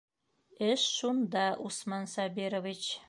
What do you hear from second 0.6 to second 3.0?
Эш шунда, Усман Сабирович...